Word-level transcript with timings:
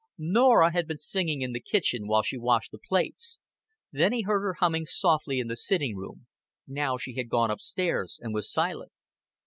Norah 0.17 0.71
had 0.73 0.87
been 0.87 0.97
singing 0.97 1.43
in 1.43 1.51
the 1.51 1.59
kitchen 1.59 2.07
while 2.07 2.23
she 2.23 2.35
washed 2.35 2.71
the 2.71 2.79
plates; 2.79 3.39
then 3.91 4.11
he 4.11 4.23
had 4.23 4.29
heard 4.29 4.41
her 4.41 4.53
humming 4.55 4.83
softly 4.85 5.37
in 5.37 5.45
the 5.45 5.55
sitting 5.55 5.95
room; 5.95 6.25
now 6.67 6.97
she 6.97 7.13
had 7.13 7.29
gone 7.29 7.51
up 7.51 7.59
stairs 7.61 8.19
and 8.19 8.33
was 8.33 8.51
silent. 8.51 8.91